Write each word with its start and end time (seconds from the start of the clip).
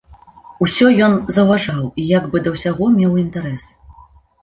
Усё 0.67 0.87
ён 1.09 1.19
заўважаў 1.37 1.85
і 1.99 2.09
як 2.17 2.27
бы 2.35 2.45
да 2.49 2.57
ўсяго 2.59 2.91
меў 2.99 3.23
інтэрас. 3.29 3.73